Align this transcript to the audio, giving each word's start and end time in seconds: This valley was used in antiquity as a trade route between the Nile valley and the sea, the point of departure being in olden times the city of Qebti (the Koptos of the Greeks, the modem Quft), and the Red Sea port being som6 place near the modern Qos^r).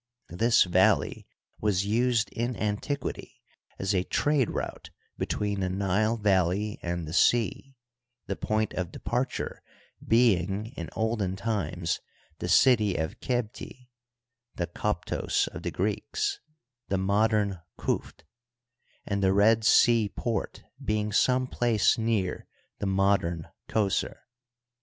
This 0.31 0.63
valley 0.63 1.27
was 1.59 1.85
used 1.85 2.29
in 2.29 2.55
antiquity 2.57 3.43
as 3.77 3.93
a 3.93 4.03
trade 4.03 4.49
route 4.49 4.89
between 5.15 5.59
the 5.59 5.69
Nile 5.69 6.17
valley 6.17 6.79
and 6.81 7.07
the 7.07 7.13
sea, 7.13 7.75
the 8.25 8.35
point 8.35 8.73
of 8.73 8.91
departure 8.91 9.61
being 10.03 10.73
in 10.75 10.89
olden 10.95 11.35
times 11.35 11.99
the 12.39 12.47
city 12.49 12.95
of 12.95 13.19
Qebti 13.19 13.89
(the 14.55 14.65
Koptos 14.65 15.47
of 15.49 15.61
the 15.61 15.69
Greeks, 15.69 16.39
the 16.87 16.97
modem 16.97 17.59
Quft), 17.77 18.21
and 19.05 19.21
the 19.21 19.33
Red 19.33 19.63
Sea 19.63 20.09
port 20.09 20.63
being 20.83 21.11
som6 21.11 21.51
place 21.51 21.99
near 21.99 22.47
the 22.79 22.87
modern 22.87 23.49
Qos^r). 23.69 24.17